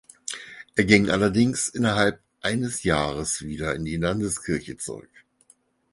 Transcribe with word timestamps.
Er 0.73 0.85
ging 0.85 1.11
allerdings 1.11 1.67
innerhalb 1.67 2.23
eines 2.41 2.81
Jahres 2.81 3.43
wieder 3.43 3.75
in 3.75 3.85
die 3.85 3.97
Landeskirche 3.97 4.75
zurück. 4.75 5.11